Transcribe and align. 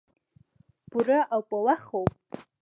پوره 0.89 1.19
او 1.33 1.41
پۀ 1.49 1.57
وخت 1.67 1.85
خوب 1.89 2.09